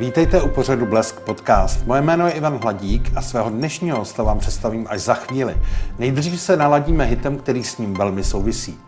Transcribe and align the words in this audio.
Vítejte 0.00 0.42
u 0.42 0.48
pořadu 0.48 0.86
Blesk 0.86 1.20
Podcast. 1.20 1.86
Moje 1.86 2.02
jméno 2.02 2.26
je 2.26 2.32
Ivan 2.32 2.58
Hladík 2.58 3.12
a 3.16 3.22
svého 3.22 3.50
dnešního 3.50 3.98
hosta 3.98 4.22
vám 4.22 4.38
představím 4.38 4.86
až 4.90 5.00
za 5.00 5.14
chvíli. 5.14 5.56
Nejdřív 5.98 6.40
se 6.40 6.56
naladíme 6.56 7.04
hitem, 7.04 7.38
který 7.38 7.64
s 7.64 7.78
ním 7.78 7.94
velmi 7.94 8.24
souvisí. 8.24 8.78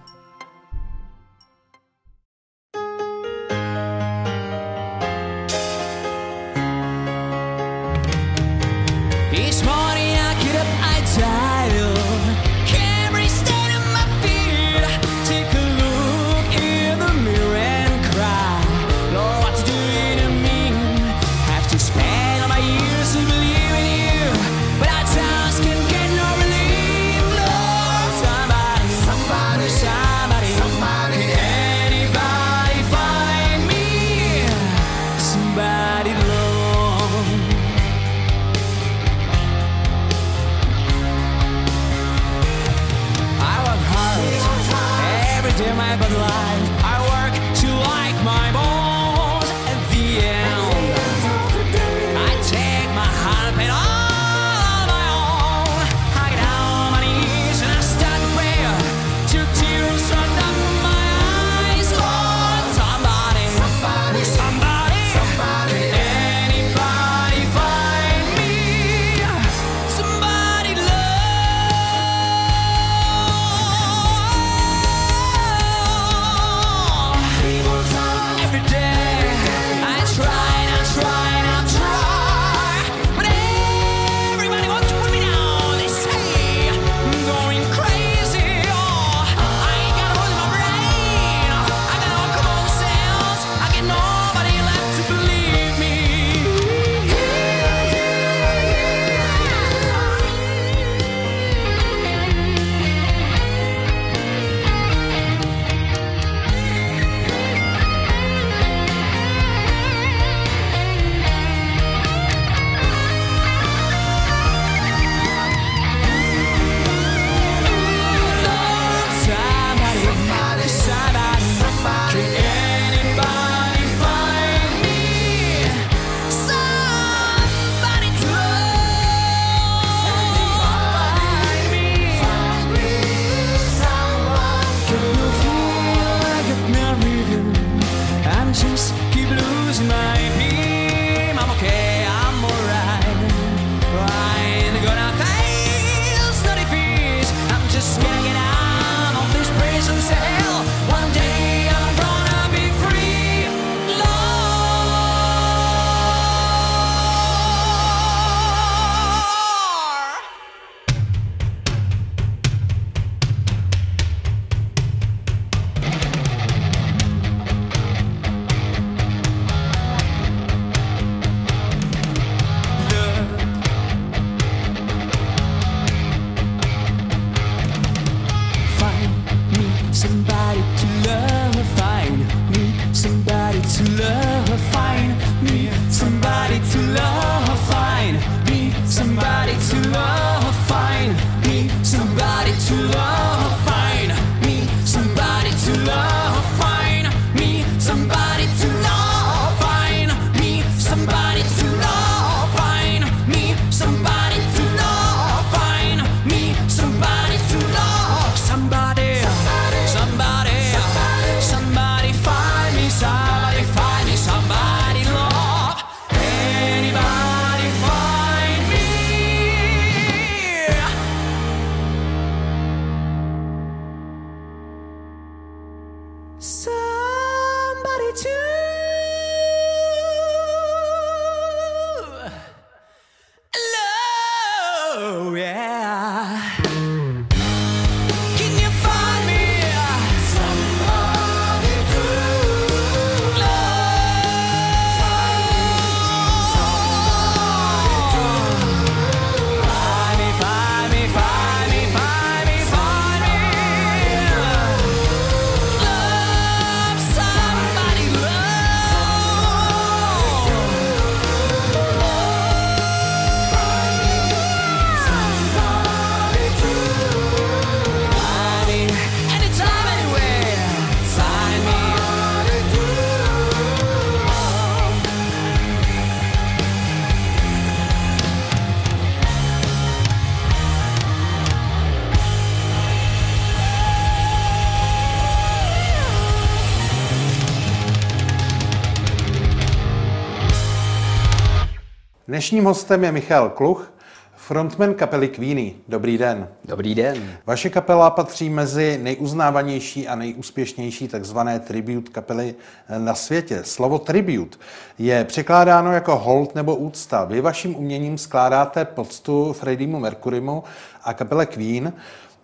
Dnešním 292.32 292.64
hostem 292.64 293.04
je 293.04 293.12
Michal 293.12 293.50
Kluch, 293.50 293.92
frontman 294.36 294.94
kapely 294.94 295.28
Queenie. 295.28 295.72
Dobrý 295.88 296.18
den. 296.18 296.48
Dobrý 296.64 296.94
den. 296.94 297.32
Vaše 297.46 297.70
kapela 297.70 298.10
patří 298.10 298.50
mezi 298.50 298.98
nejuznávanější 299.02 300.08
a 300.08 300.14
nejúspěšnější 300.14 301.08
takzvané 301.08 301.60
tribute 301.60 302.12
kapely 302.12 302.54
na 302.98 303.14
světě. 303.14 303.60
Slovo 303.64 303.98
tribute 303.98 304.58
je 304.98 305.24
překládáno 305.24 305.92
jako 305.92 306.16
hold 306.16 306.54
nebo 306.54 306.76
úcta. 306.76 307.24
Vy 307.24 307.40
vaším 307.40 307.76
uměním 307.76 308.18
skládáte 308.18 308.84
poctu 308.84 309.52
Freddímu 309.52 310.00
Mercurymu 310.00 310.64
a 311.04 311.14
kapele 311.14 311.46
Queen 311.46 311.92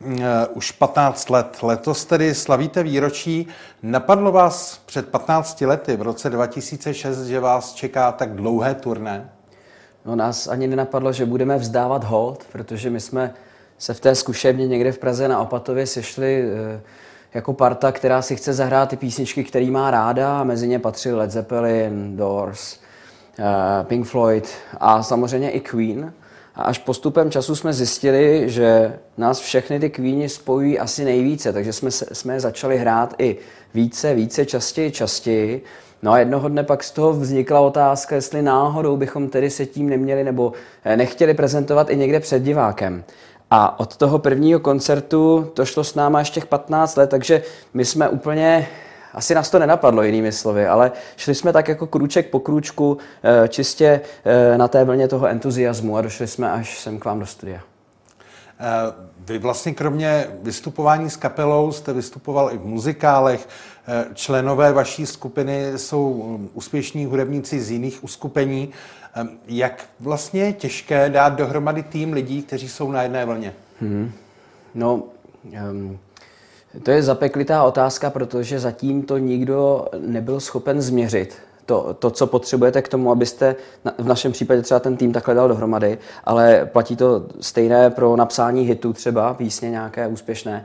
mm, 0.01 0.19
už 0.55 0.71
15 0.71 1.31
let. 1.31 1.59
Letos 1.63 2.05
tedy 2.05 2.35
slavíte 2.35 2.83
výročí. 2.83 3.47
Napadlo 3.83 4.33
vás 4.33 4.81
před 4.87 5.09
15 5.09 5.61
lety, 5.61 5.97
v 5.97 6.03
roce 6.03 6.31
2006, 6.31 7.25
že 7.25 7.41
vás 7.41 7.73
čeká 7.73 8.13
tak 8.13 8.35
dlouhé 8.35 8.75
turné? 8.75 9.38
No 10.09 10.17
nás 10.17 10.49
ani 10.49 10.67
nenapadlo, 10.67 11.13
že 11.13 11.27
budeme 11.27 11.59
vzdávat 11.59 12.05
hold, 12.05 12.45
protože 12.53 12.91
my 12.91 13.01
jsme 13.01 13.35
se 13.79 13.95
v 13.95 14.01
té 14.01 14.15
zkušebně 14.15 14.67
někde 14.67 14.93
v 14.93 14.99
Praze 14.99 15.29
na 15.29 15.41
Opatově 15.41 15.87
sešli 15.87 16.45
eh, 16.45 16.81
jako 17.35 17.53
parta, 17.53 17.93
která 17.93 18.23
si 18.23 18.37
chce 18.37 18.53
zahrát 18.53 18.89
ty 18.89 18.97
písničky, 18.97 19.45
který 19.45 19.71
má 19.71 19.91
ráda 19.91 20.41
a 20.41 20.45
mezi 20.45 20.69
ně 20.69 20.79
patřil 20.79 21.19
Led 21.19 21.31
Zeppelin, 21.31 22.17
Doors, 22.17 22.79
eh, 23.39 23.45
Pink 23.85 24.07
Floyd 24.07 24.49
a 24.81 25.03
samozřejmě 25.03 25.51
i 25.51 25.61
Queen. 25.61 26.13
A 26.55 26.63
až 26.63 26.79
postupem 26.79 27.31
času 27.31 27.55
jsme 27.55 27.73
zjistili, 27.73 28.51
že 28.51 28.99
nás 29.17 29.41
všechny 29.41 29.81
ty 29.81 29.91
Queeny 29.91 30.29
spojují 30.29 30.79
asi 30.79 31.05
nejvíce, 31.05 31.53
takže 31.53 31.73
jsme, 31.73 31.91
jsme 31.91 32.41
začali 32.41 32.79
hrát 32.79 33.15
i 33.19 33.37
více, 33.75 34.15
více, 34.15 34.47
častěji, 34.47 34.91
častěji. 34.91 35.65
No 36.03 36.13
a 36.13 36.19
jednoho 36.19 36.49
dne 36.49 36.63
pak 36.63 36.85
z 36.85 36.91
toho 36.91 37.13
vznikla 37.13 37.61
otázka, 37.61 38.15
jestli 38.15 38.43
náhodou 38.43 38.97
bychom 38.97 39.29
tedy 39.29 39.51
se 39.51 39.67
tím 39.67 39.89
neměli 39.89 40.25
nebo 40.25 40.53
eh, 40.85 40.97
nechtěli 40.97 41.35
prezentovat 41.35 41.91
i 41.91 41.97
někde 41.97 42.21
před 42.21 42.43
divákem. 42.43 43.05
A 43.51 43.81
od 43.81 43.97
toho 43.97 44.19
prvního 44.19 44.61
koncertu 44.61 45.51
to 45.55 45.65
šlo 45.65 45.85
s 45.85 45.95
náma 45.95 46.19
ještě 46.19 46.35
těch 46.35 46.47
15 46.47 46.97
let, 46.97 47.11
takže 47.11 47.43
my 47.75 47.85
jsme 47.85 48.09
úplně, 48.09 48.69
asi 49.15 49.35
nás 49.35 49.51
to 49.51 49.59
nenapadlo 49.59 50.03
jinými 50.03 50.33
slovy, 50.33 50.67
ale 50.67 50.93
šli 51.17 51.35
jsme 51.35 51.53
tak 51.53 51.69
jako 51.69 51.87
krůček 51.87 52.31
po 52.31 52.41
krůčku 52.41 52.99
eh, 53.23 53.49
čistě 53.49 54.01
eh, 54.25 54.59
na 54.59 54.69
té 54.69 54.85
vlně 54.85 55.09
toho 55.09 55.27
entuziasmu 55.27 55.97
a 55.97 56.03
došli 56.03 56.27
jsme 56.27 56.51
až 56.51 56.81
sem 56.81 56.99
k 56.99 57.05
vám 57.05 57.21
do 57.21 57.27
studia. 57.27 57.61
Vy 59.19 59.39
vlastně 59.39 59.75
kromě 59.75 60.27
vystupování 60.43 61.11
s 61.11 61.17
kapelou 61.17 61.73
jste 61.73 61.93
vystupoval 61.93 62.53
i 62.53 62.59
v 62.59 62.65
muzikálech. 62.65 63.49
Členové 64.15 64.73
vaší 64.73 65.07
skupiny 65.07 65.73
jsou 65.77 66.39
úspěšní 66.55 67.05
hudebníci 67.05 67.61
z 67.61 67.71
jiných 67.71 68.05
uskupení. 68.05 68.69
Jak 69.47 69.85
vlastně 70.01 70.41
je 70.41 70.53
těžké 70.53 71.09
dát 71.11 71.29
dohromady 71.29 71.83
tým 71.83 72.13
lidí, 72.13 72.43
kteří 72.43 72.69
jsou 72.69 72.93
na 72.93 73.03
jedné 73.03 73.25
vlně? 73.25 73.55
Hmm. 73.81 74.13
No, 74.75 75.03
um, 75.71 75.99
to 76.83 76.91
je 76.91 77.03
zapeklitá 77.03 77.65
otázka, 77.65 78.11
protože 78.11 78.61
zatím 78.61 79.03
to 79.03 79.19
nikdo 79.19 79.87
nebyl 79.99 80.41
schopen 80.41 80.81
změřit 80.81 81.48
to, 81.69 81.97
to, 81.99 82.11
co 82.11 82.27
potřebujete 82.27 82.83
k 82.83 82.89
tomu, 82.89 83.11
abyste 83.11 83.57
v 83.99 84.07
našem 84.07 84.33
případě 84.33 84.63
třeba 84.63 84.81
ten 84.81 84.97
tým 84.97 85.13
takhle 85.13 85.35
dal 85.35 85.49
dohromady, 85.49 85.99
ale 86.25 86.69
platí 86.73 86.97
to 86.97 87.27
stejné 87.41 87.91
pro 87.91 88.17
napsání 88.17 88.63
hitu 88.63 88.93
třeba, 88.93 89.35
písně 89.35 89.71
nějaké 89.71 90.07
úspěšné. 90.07 90.65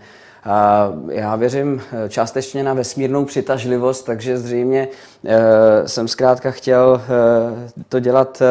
Já 1.09 1.35
věřím 1.35 1.81
eh, 1.91 2.09
částečně 2.09 2.63
na 2.63 2.73
vesmírnou 2.73 3.25
přitažlivost, 3.25 4.05
takže 4.05 4.37
zřejmě 4.37 4.87
eh, 5.25 5.87
jsem 5.87 6.07
zkrátka 6.07 6.51
chtěl 6.51 7.01
eh, 7.03 7.83
to 7.89 7.99
dělat 7.99 8.41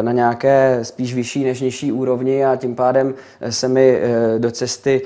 na 0.00 0.12
nějaké 0.12 0.78
spíš 0.82 1.14
vyšší 1.14 1.44
než 1.44 1.60
nižší 1.60 1.92
úrovni 1.92 2.44
a 2.44 2.56
tím 2.56 2.74
pádem 2.74 3.14
se 3.50 3.68
mi 3.68 4.00
do 4.38 4.50
cesty 4.50 5.02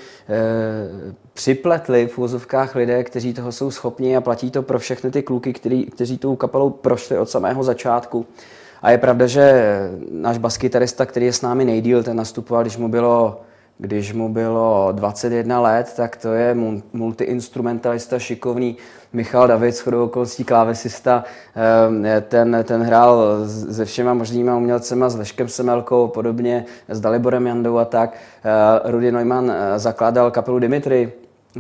připletli 1.35 2.07
v 2.07 2.19
úvozovkách 2.19 2.75
lidé, 2.75 3.05
kteří 3.05 3.35
toho 3.35 3.53
jsou 3.53 3.71
schopni 3.71 4.17
a 4.17 4.21
platí 4.21 4.51
to 4.51 4.63
pro 4.63 4.79
všechny 4.79 5.11
ty 5.11 5.23
kluky, 5.23 5.53
který, 5.53 5.87
kteří 5.87 6.19
tou 6.19 6.37
kapelou 6.37 6.71
prošli 6.71 7.19
od 7.19 7.31
samého 7.31 7.63
začátku. 7.63 8.27
A 8.83 8.91
je 8.91 8.99
pravda, 8.99 9.27
že 9.27 9.77
náš 10.11 10.39
baskytarista, 10.39 11.07
který 11.07 11.27
je 11.27 11.33
s 11.33 11.43
námi 11.43 11.65
nejdíl, 11.65 12.03
ten 12.03 12.17
nastupoval, 12.17 12.63
když 12.63 12.77
mu 12.77 12.89
bylo 12.89 13.41
když 13.79 14.13
mu 14.13 14.29
bylo 14.29 14.89
21 14.93 15.61
let, 15.61 15.93
tak 15.97 16.17
to 16.17 16.33
je 16.33 16.57
multiinstrumentalista 16.93 18.19
šikovný 18.19 18.77
Michal 19.13 19.49
David, 19.49 19.75
shodou 19.75 20.05
okolností 20.05 20.45
klávesista. 20.45 21.25
Ehm, 21.55 22.07
ten, 22.29 22.57
ten 22.65 22.83
hrál 22.83 23.25
se 23.71 23.85
všema 23.85 24.15
možnýma 24.15 24.57
umělcema, 24.57 25.09
s 25.09 25.17
Leškem 25.17 25.49
Semelkou, 25.49 26.09
podobně 26.09 26.65
s 26.89 27.01
Daliborem 27.01 27.47
Jandou 27.47 27.79
a 27.79 27.85
tak. 27.85 28.17
Ehm, 28.45 28.93
Rudy 28.93 29.13
Neumann 29.13 29.51
eh, 29.51 29.79
zakládal 29.79 30.31
kapelu 30.31 30.59
Dimitri, 30.59 31.13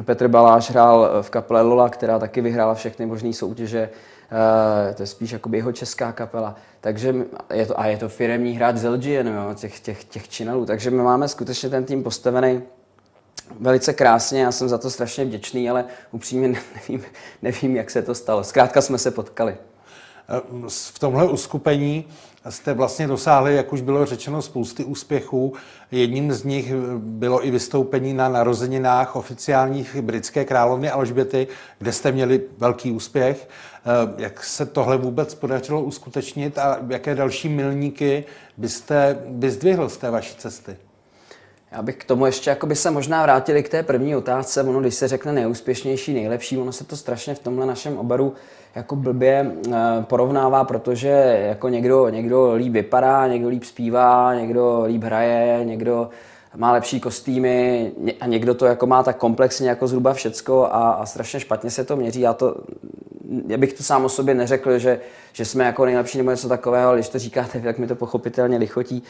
Petr 0.05 0.29
Baláš 0.29 0.71
hrál 0.71 1.23
v 1.23 1.31
kapele 1.31 1.62
Lola, 1.62 1.89
která 1.89 2.19
taky 2.19 2.41
vyhrála 2.41 2.75
všechny 2.75 3.06
možné 3.06 3.33
soutěže. 3.33 3.91
Uh, 4.33 4.94
to 4.94 5.03
je 5.03 5.06
spíš 5.06 5.31
jako 5.31 5.50
jeho 5.53 5.73
česká 5.73 6.12
kapela. 6.12 6.55
Takže 6.81 7.15
je 7.53 7.67
to, 7.67 7.81
a 7.81 7.87
je 7.87 7.97
to 7.97 8.09
firemní 8.09 8.53
hráč 8.53 8.77
z 8.77 8.89
LGN, 8.89 9.27
jo, 9.27 9.55
těch, 9.55 9.81
těch, 9.81 10.05
těch 10.05 10.29
činelů. 10.29 10.67
Takže 10.67 10.91
my 10.91 11.03
máme 11.03 11.29
skutečně 11.29 11.69
ten 11.69 11.85
tým 11.85 12.03
postavený 12.03 12.62
velice 13.61 13.93
krásně, 13.93 14.43
já 14.43 14.53
jsem 14.53 14.69
za 14.69 14.79
to 14.79 14.91
strašně 14.91 15.25
vděčný, 15.25 15.71
ale 15.71 15.85
upřímně 16.11 16.49
nevím, 16.88 17.05
nevím, 17.43 17.77
jak 17.77 17.91
se 17.91 18.03
to 18.03 18.15
stalo. 18.15 18.45
Zkrátka 18.45 18.81
jsme 18.81 18.99
se 18.99 19.11
potkali. 19.11 19.56
Eh, 20.29 20.41
v 20.69 20.99
tomhle 20.99 21.29
uskupení 21.29 22.05
jste 22.50 22.75
vlastně 22.75 23.06
dosáhli, 23.06 23.56
jak 23.56 23.73
už 23.73 23.81
bylo 23.81 24.06
řečeno, 24.06 24.43
spousty 24.43 24.85
úspěchů. 24.85 25.53
Jedním 25.91 26.33
z 26.33 26.44
nich 26.44 26.73
bylo 26.99 27.47
i 27.47 27.50
vystoupení 27.50 28.15
na 28.15 28.29
narozeninách 28.29 29.17
oficiálních 29.17 30.00
britské 30.00 30.44
královny 30.44 30.91
Alžběty, 30.91 31.47
kde 31.79 31.93
jste 31.93 32.12
měli 32.12 32.43
velký 32.59 32.93
úspěch. 32.93 33.49
Eh, 33.49 34.23
jak 34.23 34.44
se 34.44 34.67
tohle 34.67 34.97
vůbec 34.97 35.35
podařilo 35.35 35.83
uskutečnit 35.83 36.59
a 36.59 36.79
jaké 36.89 37.15
další 37.15 37.49
milníky 37.49 38.25
byste 38.56 39.19
vyzdvihl 39.29 39.88
z 39.88 39.97
té 39.97 40.11
vaší 40.11 40.37
cesty? 40.37 40.77
Já 41.73 41.83
bych 41.83 41.97
k 41.97 42.05
tomu 42.05 42.26
ještě 42.26 42.50
jako 42.50 42.67
by 42.67 42.76
se 42.76 42.91
možná 42.91 43.23
vrátili 43.23 43.62
k 43.62 43.69
té 43.69 43.83
první 43.83 44.17
otázce. 44.17 44.62
Ono, 44.62 44.81
když 44.81 44.95
se 44.95 45.09
řekne 45.09 45.33
nejúspěšnější, 45.33 46.14
nejlepší, 46.14 46.59
ono 46.59 46.73
se 46.73 46.85
to 46.85 46.97
strašně 46.97 47.35
v 47.35 47.38
tomhle 47.38 47.67
našem 47.67 47.99
obaru 47.99 48.35
jako 48.75 48.97
blbě 48.97 49.52
eh, 49.69 49.73
porovnává, 50.02 50.64
protože 50.64 51.09
jako 51.49 51.69
někdo, 51.69 52.09
někdo 52.09 52.52
líp 52.55 52.73
vypadá, 52.73 53.26
někdo 53.26 53.49
líp 53.49 53.64
zpívá, 53.64 54.35
někdo 54.35 54.85
líp 54.87 55.02
hraje, 55.02 55.64
někdo 55.64 56.09
má 56.57 56.73
lepší 56.73 57.00
kostýmy 57.00 57.93
a 58.21 58.26
někdo 58.26 58.55
to 58.55 58.67
jako 58.67 58.87
má 58.87 59.02
tak 59.02 59.17
komplexně 59.17 59.69
jako 59.69 59.87
zhruba 59.87 60.14
všecko 60.14 60.64
a, 60.64 60.91
a 60.91 61.07
strašně 61.07 61.41
špatně 61.41 61.71
se 61.71 61.85
to 61.85 61.97
měří. 61.97 62.21
Já, 62.21 62.33
to, 62.33 62.57
já 63.47 63.59
bych 63.59 63.73
to 63.73 63.83
sám 63.83 64.05
o 64.05 64.09
sobě 64.09 64.35
neřekl, 64.35 64.79
že, 64.79 65.01
že 65.33 65.45
jsme 65.45 65.65
jako 65.65 65.85
nejlepší 65.85 66.19
nebo 66.19 66.31
něco 66.31 66.49
takového, 66.49 66.89
ale 66.89 66.97
když 66.97 67.09
to 67.09 67.19
říkáte, 67.19 67.61
tak 67.61 67.79
mi 67.79 67.87
to 67.87 67.95
pochopitelně 67.95 68.57
lichotí. 68.57 69.03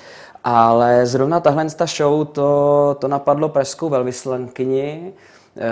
Ale 0.45 1.07
zrovna 1.07 1.41
tahle 1.41 1.71
ta 1.71 1.87
show, 1.87 2.26
to, 2.26 2.97
to 3.00 3.09
napadlo 3.09 3.49
pražskou 3.49 3.88
velvyslankyni, 3.88 5.12
eh, 5.57 5.62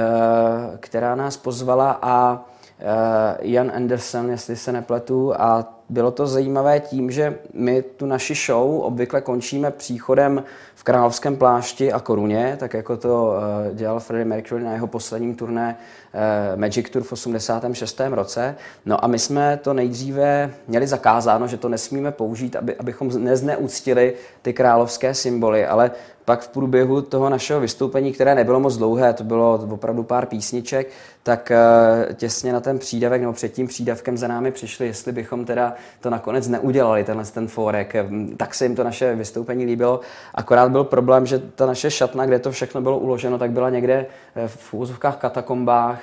která 0.80 1.14
nás 1.14 1.37
pozvala 1.37 1.99
a 2.02 2.45
Eh, 2.83 3.37
Jan 3.40 3.73
Anderson, 3.75 4.30
jestli 4.30 4.57
se 4.57 4.73
nepletu, 4.73 5.35
a 5.40 5.75
bylo 5.90 6.11
to 6.11 6.26
zajímavé 6.26 6.80
tím, 6.80 7.11
že 7.11 7.38
my 7.52 7.82
tu 7.82 8.06
naši 8.06 8.35
show 8.35 8.80
obvykle 8.80 9.20
končíme 9.20 9.70
příchodem 9.70 10.44
v 10.75 10.82
královském 10.82 11.37
plášti 11.37 11.92
a 11.92 12.00
koruně, 12.00 12.56
tak 12.61 12.75
jako 12.75 12.97
to 12.97 13.35
eh, 13.37 13.75
dělal 13.75 14.00
Freddie 14.00 14.25
Mercury 14.25 14.64
na 14.64 14.73
jeho 14.73 14.87
posledním 14.87 15.35
turné 15.35 15.78
eh, 16.14 16.56
Magic 16.56 16.90
Tour 16.90 17.02
v 17.02 17.12
86. 17.12 18.00
roce. 18.11 18.56
No 18.87 19.04
a 19.04 19.06
my 19.06 19.18
jsme 19.18 19.56
to 19.62 19.75
nejdříve 19.75 20.54
měli 20.68 20.87
zakázáno, 20.87 21.47
že 21.47 21.56
to 21.56 21.68
nesmíme 21.68 22.12
použít, 22.12 22.56
aby, 22.56 22.76
abychom 22.76 23.25
nezneuctili 23.25 24.14
ty 24.42 24.52
královské 24.52 25.14
symboly, 25.14 25.66
ale 25.66 25.90
pak 26.30 26.40
v 26.40 26.49
průběhu 26.49 27.02
toho 27.02 27.30
našeho 27.30 27.60
vystoupení, 27.60 28.12
které 28.12 28.34
nebylo 28.34 28.60
moc 28.60 28.76
dlouhé, 28.76 29.12
to 29.12 29.25
bylo 29.25 29.54
opravdu 29.70 30.02
pár 30.02 30.26
písniček, 30.26 30.90
tak 31.22 31.50
eh, 31.50 32.14
těsně 32.14 32.52
na 32.52 32.60
ten 32.60 32.78
přídavek 32.78 33.20
nebo 33.20 33.32
před 33.32 33.52
tím 33.52 33.66
přídavkem 33.66 34.18
za 34.18 34.28
námi 34.28 34.52
přišli, 34.52 34.87
jestli 34.87 35.12
bychom 35.12 35.44
teda 35.44 35.75
to 36.00 36.10
nakonec 36.10 36.49
neudělali, 36.49 37.04
tenhle 37.04 37.25
ten 37.25 37.49
fórek. 37.49 37.96
Tak 38.37 38.54
se 38.54 38.64
jim 38.64 38.76
to 38.76 38.84
naše 38.84 39.14
vystoupení 39.14 39.64
líbilo. 39.64 40.00
Akorát 40.34 40.70
byl 40.70 40.84
problém, 40.84 41.26
že 41.26 41.38
ta 41.38 41.66
naše 41.66 41.90
šatna, 41.90 42.26
kde 42.26 42.38
to 42.38 42.52
všechno 42.52 42.80
bylo 42.80 42.99
uloženo, 42.99 43.38
tak 43.38 43.50
byla 43.50 43.70
někde 43.70 44.06
eh, 44.37 44.49
v 44.49 44.75
úzovkách 44.75 45.16
katakombách, 45.16 46.00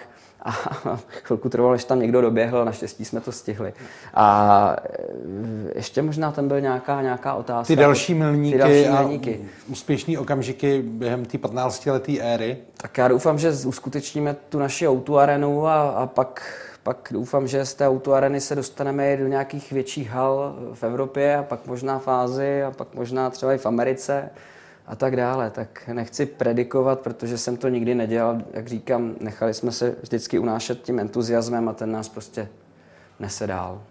a 0.48 1.00
chvilku 1.24 1.50
trvalo, 1.50 1.74
než 1.74 1.84
tam 1.84 2.00
někdo 2.00 2.22
doběhl, 2.22 2.66
naštěstí 2.66 3.06
jsme 3.06 3.22
to 3.22 3.32
stihli. 3.32 3.74
A 4.14 4.76
e, 4.84 5.78
ještě 5.78 6.02
možná 6.02 6.32
tam 6.32 6.48
byl 6.48 6.62
nějaká, 6.62 7.02
nějaká 7.02 7.34
otázka. 7.34 7.68
Ty 7.68 7.76
další 7.76 8.14
milníky, 8.14 8.58
ty 8.58 8.60
další 8.60 8.90
milníky. 8.90 9.40
a 9.44 9.72
úspěšný 9.72 10.18
okamžiky 10.18 10.82
během 10.86 11.26
té 11.26 11.38
15 11.38 11.86
leté 11.86 12.20
éry. 12.20 12.58
Tak 12.78 12.98
já 12.98 13.08
doufám, 13.08 13.40
že 13.40 13.52
uskutečníme 13.66 14.36
tu 14.50 14.60
naši 14.60 14.88
auto 14.88 15.18
arenu 15.18 15.68
a, 15.68 15.90
a 15.90 16.06
pak 16.06 16.42
pak 16.84 17.10
doufám, 17.12 17.48
že 17.48 17.66
z 17.66 17.74
té 17.74 17.88
autoareny 17.88 18.42
se 18.42 18.56
dostaneme 18.56 19.14
i 19.14 19.18
do 19.18 19.28
nějakých 19.28 19.72
větších 19.72 20.10
hal 20.10 20.56
v 20.74 20.84
Evropě 20.84 21.38
a 21.38 21.44
pak 21.44 21.68
možná 21.68 22.00
v 22.00 22.08
Ázii 22.08 22.64
a 22.64 22.72
pak 22.72 22.96
možná 22.96 23.30
třeba 23.30 23.54
i 23.54 23.58
v 23.58 23.66
Americe 23.66 24.30
a 24.88 24.96
tak 24.96 25.16
dále. 25.16 25.50
Tak 25.50 25.90
nechci 25.94 26.26
predikovat, 26.26 27.00
protože 27.00 27.38
jsem 27.38 27.58
to 27.58 27.70
nikdy 27.70 27.96
nedělal. 27.96 28.42
Jak 28.54 28.68
říkám, 28.68 29.16
nechali 29.20 29.54
jsme 29.54 29.72
se 29.72 29.96
vždycky 30.02 30.40
unášet 30.40 30.82
tím 30.82 31.00
entuziasmem 31.00 31.70
a 31.70 31.74
ten 31.74 31.92
nás 31.92 32.10
prostě 32.10 32.50
nese 33.20 33.48
dál. 33.48 33.82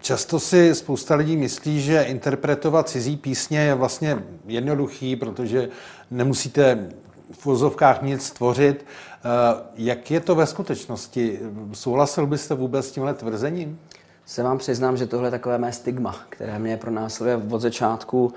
Často 0.00 0.40
si 0.40 0.74
spousta 0.74 1.14
lidí 1.14 1.36
myslí, 1.36 1.80
že 1.80 2.02
interpretovat 2.02 2.88
cizí 2.88 3.16
písně 3.16 3.58
je 3.58 3.74
vlastně 3.74 4.18
jednoduchý, 4.46 5.16
protože 5.16 5.68
nemusíte 6.10 6.88
v 7.32 7.46
vozovkách 7.46 8.02
nic 8.02 8.30
tvořit. 8.30 8.84
Eh, 8.84 9.62
jak 9.76 10.10
je 10.10 10.20
to 10.20 10.34
ve 10.34 10.46
skutečnosti? 10.46 11.40
Souhlasil 11.72 12.26
byste 12.26 12.54
vůbec 12.54 12.86
s 12.86 12.90
tímhle 12.90 13.14
tvrzením? 13.14 13.78
Se 14.26 14.42
vám 14.42 14.58
přiznám, 14.58 14.96
že 14.96 15.06
tohle 15.06 15.26
je 15.26 15.30
takové 15.30 15.58
mé 15.58 15.72
stigma, 15.72 16.16
které 16.28 16.58
mě 16.58 16.76
pronásleduje 16.76 17.36
od 17.50 17.60
začátku, 17.60 18.32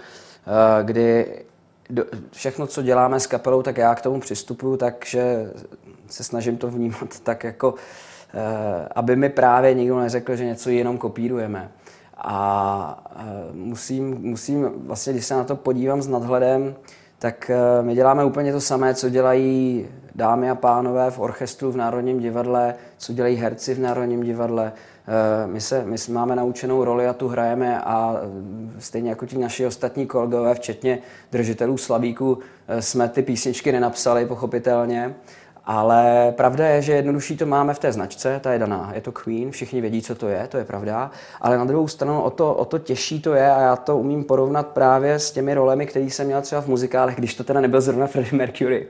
kdy 0.83 1.25
všechno, 2.31 2.67
co 2.67 2.81
děláme 2.81 3.19
s 3.19 3.27
kapelou, 3.27 3.61
tak 3.61 3.77
já 3.77 3.95
k 3.95 4.01
tomu 4.01 4.19
přistupuju, 4.19 4.77
takže 4.77 5.51
se 6.07 6.23
snažím 6.23 6.57
to 6.57 6.67
vnímat 6.67 7.19
tak 7.23 7.43
jako 7.43 7.75
Eh, 8.33 8.87
aby 8.95 9.15
mi 9.15 9.29
právě 9.29 9.73
nikdo 9.73 9.99
neřekl, 9.99 10.35
že 10.35 10.45
něco 10.45 10.69
jenom 10.69 10.97
kopírujeme. 10.97 11.71
A 12.17 13.03
eh, 13.15 13.23
musím, 13.53 14.17
musím, 14.21 14.69
vlastně 14.75 15.13
když 15.13 15.25
se 15.25 15.33
na 15.33 15.43
to 15.43 15.55
podívám 15.55 16.01
s 16.01 16.07
nadhledem, 16.07 16.75
tak 17.19 17.49
eh, 17.49 17.83
my 17.83 17.95
děláme 17.95 18.25
úplně 18.25 18.51
to 18.51 18.61
samé, 18.61 18.93
co 18.93 19.09
dělají 19.09 19.87
dámy 20.15 20.49
a 20.49 20.55
pánové 20.55 21.11
v 21.11 21.19
orchestru 21.19 21.71
v 21.71 21.77
Národním 21.77 22.19
divadle, 22.19 22.75
co 22.97 23.13
dělají 23.13 23.35
herci 23.35 23.73
v 23.73 23.79
Národním 23.79 24.23
divadle. 24.23 24.71
My, 25.45 25.61
se, 25.61 25.83
my 25.85 25.97
máme 26.11 26.35
naučenou 26.35 26.83
roli 26.83 27.07
a 27.07 27.13
tu 27.13 27.27
hrajeme 27.27 27.81
a 27.81 28.15
stejně 28.79 29.09
jako 29.09 29.25
ti 29.25 29.37
naši 29.37 29.65
ostatní 29.65 30.07
kolegové, 30.07 30.55
včetně 30.55 30.99
držitelů 31.31 31.77
slabíků, 31.77 32.39
jsme 32.79 33.09
ty 33.09 33.21
písničky 33.21 33.71
nenapsali, 33.71 34.25
pochopitelně, 34.25 35.15
ale 35.71 36.33
pravda 36.37 36.67
je, 36.67 36.81
že 36.81 36.93
jednodušší 36.93 37.37
to 37.37 37.45
máme 37.45 37.73
v 37.73 37.79
té 37.79 37.91
značce, 37.91 38.39
ta 38.43 38.53
je 38.53 38.59
daná. 38.59 38.91
Je 38.95 39.01
to 39.01 39.11
Queen, 39.11 39.51
všichni 39.51 39.81
vědí, 39.81 40.01
co 40.01 40.15
to 40.15 40.27
je, 40.27 40.47
to 40.47 40.57
je 40.57 40.65
pravda. 40.65 41.11
Ale 41.41 41.57
na 41.57 41.65
druhou 41.65 41.87
stranu 41.87 42.21
o 42.21 42.29
to, 42.29 42.53
o 42.53 42.65
to 42.65 42.79
těžší 42.79 43.21
to 43.21 43.33
je 43.33 43.51
a 43.51 43.59
já 43.59 43.75
to 43.75 43.97
umím 43.97 44.23
porovnat 44.23 44.67
právě 44.67 45.19
s 45.19 45.31
těmi 45.31 45.53
rolemi, 45.53 45.85
které 45.85 46.05
jsem 46.05 46.27
měl 46.27 46.41
třeba 46.41 46.61
v 46.61 46.67
muzikálech, 46.67 47.15
když 47.15 47.35
to 47.35 47.43
teda 47.43 47.61
nebyl 47.61 47.81
zrovna 47.81 48.07
Freddie 48.07 48.37
Mercury. 48.37 48.87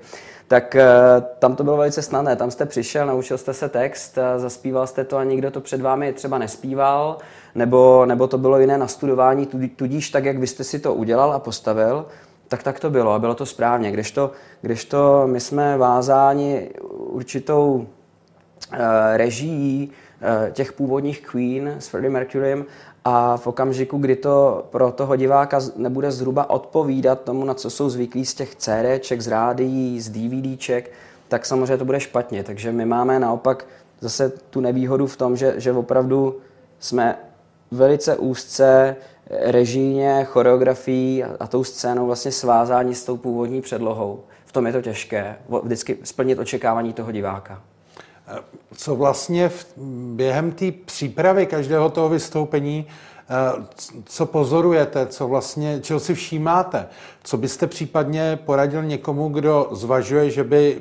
Tak 0.49 0.75
uh, 0.75 1.23
tam 1.39 1.55
to 1.55 1.63
bylo 1.63 1.77
velice 1.77 2.01
snadné. 2.01 2.35
Tam 2.35 2.51
jste 2.51 2.65
přišel, 2.65 3.07
naučil 3.07 3.37
jste 3.37 3.53
se 3.53 3.69
text, 3.69 4.17
uh, 4.17 4.41
zaspíval 4.41 4.87
jste 4.87 5.03
to 5.03 5.17
a 5.17 5.23
nikdo 5.23 5.51
to 5.51 5.61
před 5.61 5.81
vámi 5.81 6.13
třeba 6.13 6.37
nespíval, 6.37 7.17
nebo, 7.55 8.05
nebo 8.05 8.27
to 8.27 8.37
bylo 8.37 8.59
jiné 8.59 8.77
nastudování, 8.77 9.47
tudíž 9.75 10.09
tak, 10.09 10.25
jak 10.25 10.37
vy 10.37 10.47
jste 10.47 10.63
si 10.63 10.79
to 10.79 10.93
udělal 10.93 11.33
a 11.33 11.39
postavil, 11.39 12.05
tak 12.47 12.63
tak 12.63 12.79
to 12.79 12.89
bylo 12.89 13.11
a 13.11 13.19
bylo 13.19 13.35
to 13.35 13.45
správně. 13.45 13.91
Kdežto, 13.91 14.31
kdežto 14.61 15.23
my 15.25 15.39
jsme 15.39 15.77
vázáni 15.77 16.69
určitou 16.89 17.73
uh, 17.73 18.77
režií 19.13 19.91
těch 20.51 20.73
původních 20.73 21.21
Queen 21.21 21.75
s 21.79 21.87
Freddie 21.87 22.11
Mercurym 22.11 22.65
a 23.05 23.37
v 23.37 23.47
okamžiku, 23.47 23.97
kdy 23.97 24.15
to 24.15 24.65
pro 24.69 24.91
toho 24.91 25.15
diváka 25.15 25.59
nebude 25.75 26.11
zhruba 26.11 26.49
odpovídat 26.49 27.21
tomu, 27.21 27.45
na 27.45 27.53
co 27.53 27.69
jsou 27.69 27.89
zvyklí 27.89 28.25
z 28.25 28.33
těch 28.33 28.55
CDček, 28.55 29.21
z 29.21 29.27
rádií, 29.27 30.01
z 30.01 30.09
DVDček, 30.09 30.91
tak 31.27 31.45
samozřejmě 31.45 31.77
to 31.77 31.85
bude 31.85 31.99
špatně. 31.99 32.43
Takže 32.43 32.71
my 32.71 32.85
máme 32.85 33.19
naopak 33.19 33.65
zase 34.01 34.29
tu 34.29 34.61
nevýhodu 34.61 35.07
v 35.07 35.17
tom, 35.17 35.37
že, 35.37 35.53
že 35.57 35.71
opravdu 35.71 36.37
jsme 36.79 37.17
velice 37.71 38.17
úzce 38.17 38.95
režijně, 39.29 40.23
choreografií 40.23 41.23
a, 41.23 41.35
a 41.39 41.47
tou 41.47 41.63
scénou 41.63 42.05
vlastně 42.05 42.31
svázání 42.31 42.95
s 42.95 43.05
tou 43.05 43.17
původní 43.17 43.61
předlohou. 43.61 44.19
V 44.45 44.51
tom 44.51 44.67
je 44.67 44.73
to 44.73 44.81
těžké, 44.81 45.35
vždycky 45.63 45.97
splnit 46.03 46.39
očekávání 46.39 46.93
toho 46.93 47.11
diváka. 47.11 47.61
Co 48.75 48.95
vlastně 48.95 49.49
v, 49.49 49.65
během 50.15 50.51
té 50.51 50.71
přípravy 50.71 51.45
každého 51.45 51.89
toho 51.89 52.09
vystoupení, 52.09 52.87
eh, 53.29 53.65
co 54.05 54.25
pozorujete, 54.25 55.07
co 55.07 55.27
vlastně, 55.27 55.79
čeho 55.81 55.99
si 55.99 56.13
všímáte? 56.13 56.87
Co 57.23 57.37
byste 57.37 57.67
případně 57.67 58.39
poradil 58.45 58.83
někomu, 58.83 59.29
kdo 59.29 59.69
zvažuje, 59.71 60.29
že 60.29 60.43
by 60.43 60.77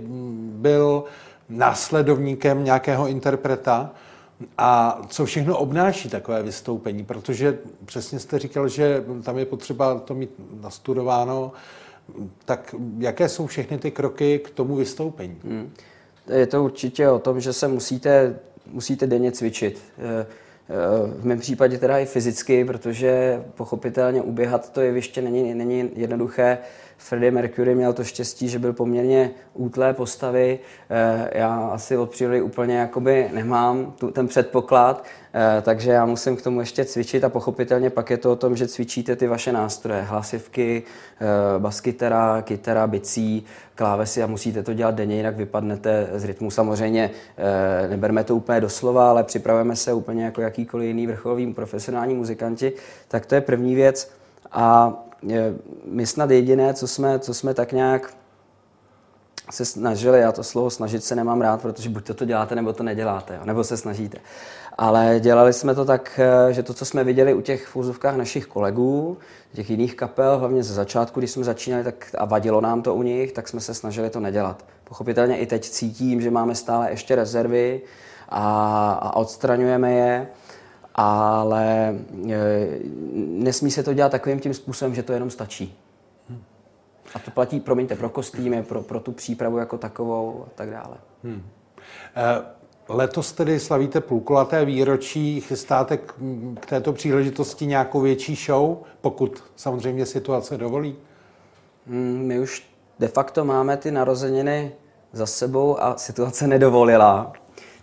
byl 0.52 1.04
následovníkem 1.48 2.64
nějakého 2.64 3.08
interpreta? 3.08 3.90
A 4.58 5.00
co 5.08 5.24
všechno 5.24 5.58
obnáší 5.58 6.08
takové 6.08 6.42
vystoupení? 6.42 7.04
Protože 7.04 7.58
přesně 7.84 8.18
jste 8.18 8.38
říkal, 8.38 8.68
že 8.68 9.04
tam 9.22 9.38
je 9.38 9.46
potřeba 9.46 9.98
to 9.98 10.14
mít 10.14 10.30
nastudováno. 10.60 11.52
Tak 12.44 12.74
jaké 12.98 13.28
jsou 13.28 13.46
všechny 13.46 13.78
ty 13.78 13.90
kroky 13.90 14.38
k 14.38 14.50
tomu 14.50 14.76
vystoupení? 14.76 15.36
Hmm. 15.44 15.70
Je 16.28 16.46
to 16.46 16.64
určitě 16.64 17.08
o 17.08 17.18
tom, 17.18 17.40
že 17.40 17.52
se 17.52 17.68
musíte, 17.68 18.38
musíte 18.66 19.06
denně 19.06 19.32
cvičit. 19.32 19.82
Eh, 19.98 20.02
eh, 20.20 20.74
v 21.20 21.24
mém 21.26 21.38
případě 21.38 21.78
teda 21.78 21.98
i 21.98 22.06
fyzicky, 22.06 22.64
protože 22.64 23.42
pochopitelně 23.54 24.22
uběhat 24.22 24.72
to 24.72 24.80
jeviště 24.80 25.22
není, 25.22 25.54
není 25.54 25.90
jednoduché. 25.94 26.58
Freddie 26.98 27.30
Mercury 27.30 27.74
měl 27.74 27.92
to 27.92 28.04
štěstí, 28.04 28.48
že 28.48 28.58
byl 28.58 28.72
poměrně 28.72 29.30
útlé 29.54 29.94
postavy. 29.94 30.58
Eh, 30.90 31.30
já 31.38 31.68
asi 31.72 31.96
od 31.96 32.10
přírody 32.10 32.42
úplně 32.42 32.76
jakoby 32.76 33.30
nemám 33.32 33.94
tu, 33.98 34.10
ten 34.10 34.28
předpoklad, 34.28 35.04
takže 35.62 35.90
já 35.90 36.06
musím 36.06 36.36
k 36.36 36.42
tomu 36.42 36.60
ještě 36.60 36.84
cvičit 36.84 37.24
a 37.24 37.28
pochopitelně 37.28 37.90
pak 37.90 38.10
je 38.10 38.16
to 38.16 38.32
o 38.32 38.36
tom, 38.36 38.56
že 38.56 38.68
cvičíte 38.68 39.16
ty 39.16 39.26
vaše 39.26 39.52
nástroje, 39.52 40.02
hlasivky, 40.02 40.82
eh, 41.20 41.58
baskytara, 41.58 42.42
kytara, 42.42 42.86
bicí, 42.86 43.44
klávesy 43.74 44.22
a 44.22 44.26
musíte 44.26 44.62
to 44.62 44.74
dělat 44.74 44.94
denně, 44.94 45.16
jinak 45.16 45.36
vypadnete 45.36 46.08
z 46.14 46.24
rytmu. 46.24 46.50
Samozřejmě 46.50 47.10
neberme 47.90 48.24
to 48.24 48.36
úplně 48.36 48.60
doslova, 48.60 49.10
ale 49.10 49.24
připravujeme 49.24 49.76
se 49.76 49.92
úplně 49.92 50.24
jako 50.24 50.40
jakýkoliv 50.40 50.86
jiný 50.86 51.06
vrcholový 51.06 51.54
profesionální 51.54 52.14
muzikanti. 52.14 52.72
Tak 53.08 53.26
to 53.26 53.34
je 53.34 53.40
první 53.40 53.74
věc. 53.74 54.10
A 54.52 54.94
my 55.84 56.06
snad 56.06 56.30
jediné, 56.30 56.74
co 56.74 56.88
jsme, 56.88 57.18
co 57.18 57.34
jsme 57.34 57.54
tak 57.54 57.72
nějak 57.72 58.14
se 59.50 59.64
snažili, 59.64 60.20
já 60.20 60.32
to 60.32 60.44
slovo 60.44 60.70
snažit 60.70 61.04
se 61.04 61.16
nemám 61.16 61.40
rád, 61.40 61.62
protože 61.62 61.88
buď 61.88 62.06
to, 62.06 62.14
to 62.14 62.24
děláte, 62.24 62.54
nebo 62.54 62.72
to 62.72 62.82
neděláte, 62.82 63.34
jo, 63.34 63.40
nebo 63.44 63.64
se 63.64 63.76
snažíte. 63.76 64.18
Ale 64.78 65.16
dělali 65.20 65.52
jsme 65.52 65.74
to 65.74 65.84
tak, 65.84 66.20
eh, 66.22 66.52
že 66.52 66.62
to, 66.62 66.74
co 66.74 66.84
jsme 66.84 67.04
viděli 67.04 67.34
u 67.34 67.40
těch 67.40 67.66
fúzovkách 67.66 68.16
našich 68.16 68.46
kolegů, 68.46 69.18
těch 69.54 69.70
jiných 69.70 69.94
kapel, 69.94 70.38
hlavně 70.38 70.62
ze 70.62 70.74
začátku, 70.74 71.20
když 71.20 71.30
jsme 71.30 71.44
začínali 71.44 71.84
tak, 71.84 72.14
a 72.18 72.24
vadilo 72.24 72.60
nám 72.60 72.82
to 72.82 72.94
u 72.94 73.02
nich, 73.02 73.32
tak 73.32 73.48
jsme 73.48 73.60
se 73.60 73.74
snažili 73.74 74.10
to 74.10 74.20
nedělat. 74.20 74.64
Pochopitelně 74.84 75.38
i 75.38 75.46
teď 75.46 75.68
cítím, 75.68 76.20
že 76.20 76.30
máme 76.30 76.54
stále 76.54 76.90
ještě 76.90 77.14
rezervy 77.14 77.80
a, 78.28 78.92
a 78.92 79.16
odstraňujeme 79.16 79.92
je 79.92 80.26
ale 81.00 81.94
e, 82.28 82.68
nesmí 83.14 83.70
se 83.70 83.82
to 83.82 83.94
dělat 83.94 84.12
takovým 84.12 84.40
tím 84.40 84.54
způsobem, 84.54 84.94
že 84.94 85.02
to 85.02 85.12
jenom 85.12 85.30
stačí. 85.30 85.78
A 87.14 87.18
to 87.18 87.30
platí, 87.30 87.60
promiňte, 87.60 87.94
pro 87.94 88.08
kostýmy, 88.08 88.62
pro, 88.62 88.82
pro 88.82 89.00
tu 89.00 89.12
přípravu 89.12 89.58
jako 89.58 89.78
takovou 89.78 90.44
a 90.46 90.50
tak 90.54 90.70
dále. 90.70 90.96
Hmm. 91.24 91.42
E, 92.16 92.42
letos 92.88 93.32
tedy 93.32 93.60
slavíte 93.60 94.00
půlkulaté 94.00 94.64
výročí, 94.64 95.40
chystáte 95.40 95.96
k, 95.96 96.14
k 96.60 96.66
této 96.66 96.92
příležitosti 96.92 97.66
nějakou 97.66 98.00
větší 98.00 98.34
show, 98.34 98.76
pokud 99.00 99.44
samozřejmě 99.56 100.06
situace 100.06 100.56
dovolí? 100.56 100.96
Hmm, 101.86 102.22
my 102.26 102.40
už 102.40 102.68
de 102.98 103.08
facto 103.08 103.44
máme 103.44 103.76
ty 103.76 103.90
narozeniny 103.90 104.72
za 105.12 105.26
sebou 105.26 105.82
a 105.82 105.96
situace 105.96 106.46
nedovolila 106.46 107.32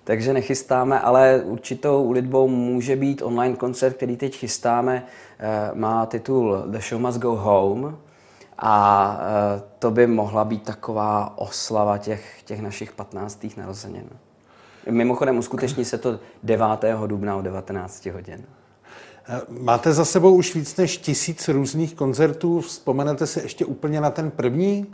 takže 0.06 0.34
nechystáme, 0.34 1.00
ale 1.00 1.42
určitou 1.46 2.04
ulitbou 2.04 2.48
může 2.48 2.96
být 2.96 3.22
online 3.22 3.56
koncert, 3.56 3.94
který 3.94 4.18
teď 4.18 4.36
chystáme. 4.36 5.06
Eh, 5.40 5.72
má 5.74 6.06
titul 6.06 6.64
The 6.68 6.80
Show 6.80 7.02
Must 7.02 7.20
Go 7.20 7.36
Home 7.36 7.98
a 8.58 9.18
eh, 9.20 9.62
to 9.80 9.92
by 9.92 10.08
mohla 10.08 10.46
být 10.46 10.64
taková 10.64 11.38
oslava 11.38 11.98
těch, 11.98 12.44
těch 12.44 12.62
našich 12.62 12.92
15. 12.92 13.48
narozenin. 13.58 14.10
Mimochodem 14.90 15.38
uskuteční 15.38 15.86
se 15.86 15.98
to 15.98 16.20
9. 16.44 16.66
dubna 17.08 17.36
o 17.36 17.42
19 17.42 18.06
hodin. 18.06 18.46
Eh, 19.30 19.42
máte 19.50 19.94
za 19.94 20.06
sebou 20.06 20.36
už 20.36 20.56
víc 20.56 20.76
než 20.76 20.98
tisíc 20.98 21.48
různých 21.48 21.96
koncertů. 21.96 22.62
Vzpomenete 22.62 23.28
si 23.28 23.40
ještě 23.40 23.66
úplně 23.66 24.02
na 24.02 24.10
ten 24.10 24.32
první? 24.32 24.86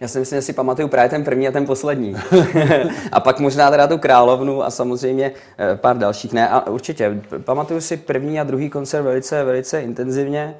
Já 0.00 0.08
si 0.08 0.18
myslím, 0.18 0.38
že 0.38 0.42
si 0.42 0.52
pamatuju 0.52 0.88
právě 0.88 1.10
ten 1.10 1.24
první 1.24 1.48
a 1.48 1.52
ten 1.52 1.66
poslední. 1.66 2.16
a 3.12 3.20
pak 3.20 3.40
možná 3.40 3.70
teda 3.70 3.86
tu 3.86 3.98
královnu 3.98 4.62
a 4.62 4.70
samozřejmě 4.70 5.32
eh, 5.58 5.76
pár 5.76 5.98
dalších. 5.98 6.32
Ne, 6.32 6.48
a 6.48 6.66
určitě. 6.66 7.22
Pamatuju 7.44 7.80
si 7.80 7.96
první 7.96 8.40
a 8.40 8.44
druhý 8.44 8.70
koncert 8.70 9.02
velice, 9.02 9.44
velice 9.44 9.80
intenzivně. 9.80 10.56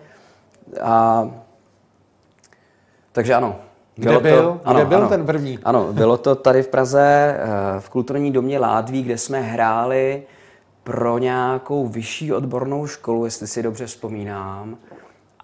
A... 0.83 1.44
Takže 3.15 3.35
ano, 3.35 3.57
Kde 3.97 4.05
Bylo 4.09 4.21
to- 4.21 4.23
byl? 4.23 4.61
ano, 4.65 4.79
Kde 4.81 4.89
byl 4.89 4.99
ano. 4.99 5.09
ten 5.09 5.27
první? 5.27 5.59
Ano, 5.65 5.93
bylo 5.93 6.17
to 6.17 6.35
tady 6.35 6.63
v 6.63 6.69
Praze 6.69 7.37
eh, 7.39 7.81
v 7.81 7.89
kulturní 7.91 8.31
domě 8.33 8.59
Ládví, 8.59 9.03
kde 9.03 9.19
jsme 9.19 9.41
hráli 9.41 10.23
pro 10.85 11.19
nějakou 11.19 11.87
vyšší 11.89 12.33
odbornou 12.33 12.87
školu, 12.87 13.25
jestli 13.25 13.47
si 13.47 13.63
dobře 13.63 13.87
vzpomínám. 13.87 14.77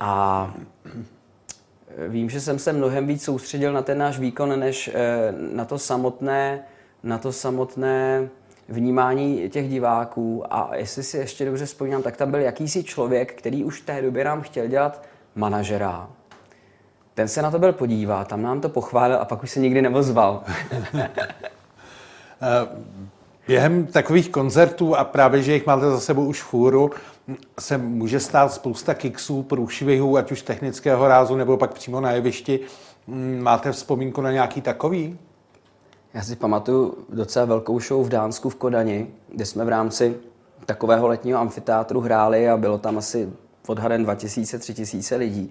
A 0.01 0.55
eh, 0.87 2.09
vím, 2.09 2.31
že 2.31 2.41
jsem 2.41 2.59
se 2.59 2.73
mnohem 2.73 3.07
víc 3.07 3.25
soustředil 3.25 3.73
na 3.73 3.83
ten 3.83 3.99
náš 3.99 4.19
výkon, 4.19 4.61
než 4.61 4.91
eh, 4.95 5.35
na 5.55 5.65
to 5.65 5.79
samotné, 5.79 6.65
na 7.03 7.19
to 7.19 7.33
samotné 7.33 8.29
vnímání 8.69 9.49
těch 9.51 9.69
diváků. 9.69 10.45
A 10.51 10.71
jestli 10.77 11.03
si 11.03 11.17
ještě 11.19 11.45
dobře 11.45 11.67
vzpomínám, 11.67 12.03
tak 12.03 12.17
tam 12.17 12.31
byl 12.31 12.41
jakýsi 12.41 12.85
člověk, 12.85 13.35
který 13.35 13.65
už 13.65 13.81
v 13.83 13.87
té 13.87 14.03
době 14.03 14.25
nám 14.25 14.41
chtěl 14.43 14.67
dělat 14.67 15.03
manažera. 15.35 16.11
Ten 17.15 17.29
se 17.29 17.43
na 17.43 17.51
to 17.51 17.59
byl 17.59 17.73
podívat, 17.73 18.29
tam 18.29 18.43
nám 18.43 18.61
to 18.61 18.69
pochválil 18.69 19.17
a 19.21 19.25
pak 19.25 19.43
už 19.43 19.51
se 19.51 19.61
nikdy 19.61 19.83
neozval. 19.83 20.43
Během 23.49 23.87
takových 23.87 24.31
koncertů 24.31 24.97
a 24.97 25.05
právě, 25.05 25.43
že 25.43 25.55
jich 25.55 25.67
máte 25.67 25.91
za 25.91 26.01
sebou 26.01 26.27
už 26.27 26.43
fůru, 26.43 26.91
se 27.59 27.79
může 27.79 28.21
stát 28.21 28.53
spousta 28.53 28.95
kiksů, 28.95 29.43
průšvihů, 29.43 30.17
ať 30.17 30.33
už 30.33 30.43
technického 30.43 31.09
rázu, 31.09 31.37
nebo 31.37 31.57
pak 31.57 31.75
přímo 31.75 32.01
na 32.01 32.13
jevišti. 32.13 32.61
Mm, 33.07 33.41
Máte 33.43 33.73
vzpomínku 33.73 34.21
na 34.21 34.33
nějaký 34.33 34.61
takový? 34.61 35.19
Já 36.15 36.23
si 36.23 36.37
pamatuju 36.37 36.95
docela 37.09 37.45
velkou 37.45 37.81
show 37.81 38.07
v 38.07 38.09
Dánsku 38.09 38.51
v 38.51 38.55
Kodani, 38.55 39.07
kde 39.29 39.47
jsme 39.47 39.65
v 39.65 39.69
rámci 39.69 40.17
takového 40.67 41.07
letního 41.09 41.41
amfiteátru 41.41 42.01
hráli 42.01 42.49
a 42.49 42.57
bylo 42.57 42.79
tam 42.79 42.99
asi 42.99 43.29
odhadem 43.67 44.07
2000-3000 44.07 45.19
lidí. 45.19 45.51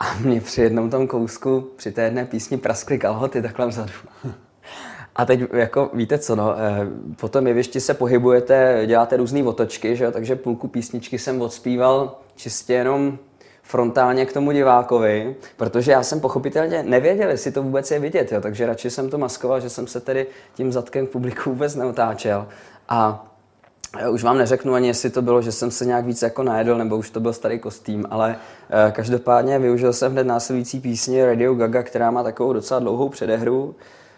A 0.00 0.14
mě 0.20 0.40
při 0.40 0.62
jednom 0.62 0.90
tom 0.90 1.06
kousku, 1.06 1.70
při 1.76 1.92
té 1.92 2.02
jedné 2.02 2.24
písni 2.24 2.56
praskly 2.56 2.98
kalhoty 2.98 3.42
takhle 3.42 3.66
vzadu. 3.66 3.92
A 5.16 5.24
teď, 5.24 5.40
jako 5.52 5.90
víte 5.94 6.18
co, 6.18 6.36
no, 6.36 6.54
eh, 6.58 6.86
po 7.20 7.28
tom 7.28 7.46
jevišti 7.46 7.80
se 7.80 7.94
pohybujete, 7.94 8.82
děláte 8.86 9.16
různé 9.16 9.44
otočky, 9.44 9.96
že 9.96 10.10
takže 10.10 10.36
půlku 10.36 10.68
písničky 10.68 11.18
jsem 11.18 11.42
odspíval 11.42 12.18
čistě 12.36 12.72
jenom 12.72 13.18
frontálně 13.62 14.26
k 14.26 14.32
tomu 14.32 14.52
divákovi, 14.52 15.36
protože 15.56 15.92
já 15.92 16.02
jsem 16.02 16.20
pochopitelně 16.20 16.82
nevěděl, 16.82 17.30
jestli 17.30 17.52
to 17.52 17.62
vůbec 17.62 17.90
je 17.90 17.98
vidět, 17.98 18.32
jo? 18.32 18.40
takže 18.40 18.66
radši 18.66 18.90
jsem 18.90 19.10
to 19.10 19.18
maskoval, 19.18 19.60
že 19.60 19.70
jsem 19.70 19.86
se 19.86 20.00
tedy 20.00 20.26
tím 20.54 20.72
zadkem 20.72 21.06
k 21.06 21.10
publiku 21.10 21.50
vůbec 21.50 21.74
neotáčel. 21.74 22.48
A 22.88 23.27
já 23.96 24.10
už 24.10 24.24
vám 24.24 24.38
neřeknu 24.38 24.74
ani, 24.74 24.88
jestli 24.88 25.10
to 25.10 25.22
bylo, 25.22 25.42
že 25.42 25.52
jsem 25.52 25.70
se 25.70 25.84
nějak 25.84 26.04
víc 26.04 26.22
jako 26.22 26.42
najedl, 26.42 26.78
nebo 26.78 26.96
už 26.96 27.10
to 27.10 27.20
byl 27.20 27.32
starý 27.32 27.58
kostým, 27.58 28.06
ale 28.10 28.36
eh, 28.70 28.92
každopádně 28.92 29.58
využil 29.58 29.92
jsem 29.92 30.12
hned 30.12 30.24
následující 30.24 30.80
písně 30.80 31.26
Radio 31.26 31.54
Gaga, 31.54 31.82
která 31.82 32.10
má 32.10 32.22
takovou 32.22 32.52
docela 32.52 32.80
dlouhou 32.80 33.08
předehru 33.08 33.74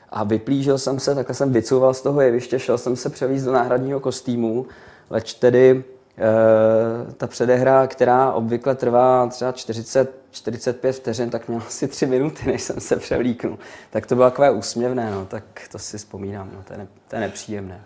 a 0.09 0.25
vyplížil 0.25 0.79
jsem 0.79 1.01
se, 1.01 1.15
takhle 1.15 1.35
jsem 1.35 1.53
vycouval 1.53 1.95
z 1.95 2.03
toho 2.03 2.21
jeviště, 2.21 2.59
šel 2.59 2.79
jsem 2.79 2.97
se 2.97 3.11
převízt 3.11 3.45
do 3.45 3.53
náhradního 3.53 4.01
kostýmu, 4.01 4.67
leč 5.11 5.35
tedy 5.35 5.85
eh, 6.19 7.13
ta 7.13 7.27
předehra, 7.27 7.87
která 7.87 8.33
obvykle 8.33 8.75
trvá 8.75 9.27
třeba 9.27 9.53
40-45 9.53 10.93
vteřin, 10.93 11.31
tak 11.31 11.49
měla 11.49 11.65
asi 11.67 11.89
3 11.89 12.07
minuty, 12.07 12.47
než 12.47 12.63
jsem 12.63 12.81
se 12.81 12.97
převlíknul. 12.97 13.59
Tak 13.91 14.07
to 14.07 14.15
bylo 14.15 14.31
takové 14.31 14.51
úsměvné, 14.51 15.11
no, 15.11 15.27
tak 15.27 15.45
to 15.73 15.79
si 15.79 15.99
vzpomínám, 15.99 16.51
no, 16.55 16.63
to, 16.63 16.73
je 16.73 16.79
ne, 16.79 16.89
to 17.09 17.17
je 17.17 17.21
nepříjemné. 17.21 17.81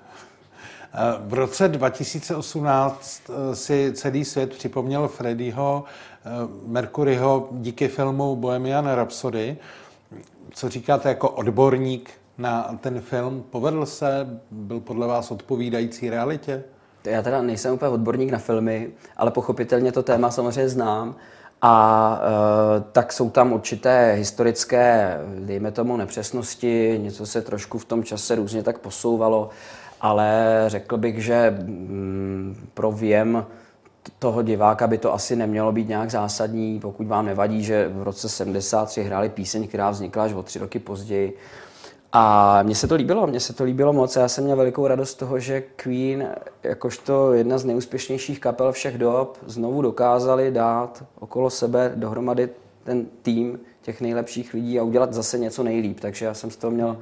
Eh, 0.95 1.15
V 1.21 1.35
roce 1.35 1.69
2018 1.69 3.23
eh, 3.31 3.57
si 3.57 3.93
celý 3.95 4.25
svět 4.25 4.51
připomněl 4.51 5.09
Freddieho 5.09 5.85
eh, 5.85 6.31
Mercuryho 6.67 7.49
díky 7.53 7.89
filmu 7.89 8.37
Bohemian 8.37 8.95
Rhapsody. 8.95 9.57
Co 10.51 10.69
říkáte 10.69 11.09
jako 11.09 11.31
odborník 11.31 12.11
na 12.39 12.79
ten 12.81 13.01
film? 13.01 13.45
Povedl 13.51 13.87
se? 13.87 14.41
Byl 14.51 14.81
podle 14.81 15.07
vás 15.07 15.31
odpovídající 15.31 16.11
realitě? 16.11 16.65
Já 17.05 17.23
teda 17.23 17.43
nejsem 17.43 17.75
úplně 17.75 17.89
odborník 17.89 18.31
na 18.31 18.39
filmy, 18.39 18.91
ale 19.17 19.31
pochopitelně 19.31 19.93
to 19.93 20.03
téma 20.03 20.31
samozřejmě 20.31 20.69
znám. 20.69 21.17
A 21.63 22.21
e, 22.23 22.81
tak 22.93 23.13
jsou 23.13 23.31
tam 23.31 23.53
určité 23.53 24.13
historické, 24.13 25.19
dejme 25.39 25.71
tomu, 25.73 25.97
nepřesnosti, 25.97 26.99
něco 27.03 27.27
se 27.27 27.43
trošku 27.43 27.79
v 27.79 27.85
tom 27.85 28.05
čase 28.05 28.35
různě 28.35 28.63
tak 28.63 28.79
posouvalo, 28.79 29.51
ale 30.05 30.65
řekl 30.67 30.97
bych, 30.97 31.25
že 31.25 31.57
mm, 31.61 32.57
pro 32.75 32.93
věm 32.93 33.47
toho 34.19 34.43
diváka 34.43 34.87
by 34.87 34.99
to 34.99 35.15
asi 35.15 35.37
nemělo 35.37 35.73
být 35.73 35.89
nějak 35.89 36.11
zásadní, 36.11 36.81
pokud 36.81 37.07
vám 37.07 37.27
nevadí, 37.27 37.65
že 37.65 37.89
v 37.89 38.03
roce 38.03 38.29
73 38.29 39.03
hráli 39.03 39.29
píseň, 39.29 39.69
která 39.69 39.91
vznikla 39.91 40.25
až 40.25 40.33
o 40.33 40.43
tři 40.43 40.59
roky 40.59 40.79
později. 40.79 41.37
A 42.13 42.63
mně 42.63 42.75
se 42.75 42.89
to 42.89 42.95
líbilo, 42.95 43.27
mně 43.27 43.41
se 43.41 43.53
to 43.53 43.65
líbilo 43.65 43.93
moc. 43.93 44.17
Já 44.17 44.29
jsem 44.29 44.45
měl 44.45 44.57
velikou 44.57 44.87
radost 44.87 45.11
z 45.11 45.15
toho, 45.15 45.39
že 45.39 45.61
Queen, 45.77 46.29
jakožto 46.63 47.33
jedna 47.33 47.59
z 47.59 47.65
nejúspěšnějších 47.65 48.41
kapel 48.41 48.73
všech 48.73 48.99
dob, 48.99 49.39
znovu 49.47 49.83
dokázali 49.83 50.51
dát 50.51 51.05
okolo 51.21 51.51
sebe 51.51 51.93
dohromady 51.95 52.49
ten 52.85 53.07
tým 53.23 53.61
těch 53.83 54.01
nejlepších 54.01 54.55
lidí 54.55 54.81
a 54.81 54.83
udělat 54.83 55.13
zase 55.13 55.39
něco 55.39 55.63
nejlíp. 55.63 56.01
Takže 56.01 56.25
já 56.25 56.35
jsem 56.35 56.51
z 56.51 56.57
toho 56.57 56.71
měl 56.71 56.97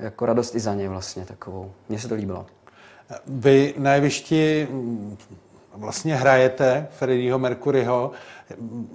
jako 0.00 0.26
radost 0.26 0.54
i 0.54 0.60
za 0.60 0.74
ně 0.74 0.88
vlastně 0.88 1.24
takovou. 1.24 1.72
Mně 1.88 1.98
se 1.98 2.08
to 2.08 2.14
líbilo. 2.14 2.46
Vy 3.26 3.74
na 3.78 3.94
jevišti 3.94 4.68
mm, 4.70 5.16
vlastně 5.74 6.16
hrajete 6.16 6.86
Freddieho 6.90 7.38
Mercuryho. 7.38 8.10